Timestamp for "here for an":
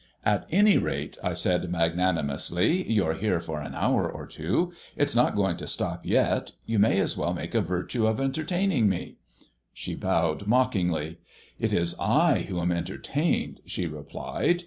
3.13-3.75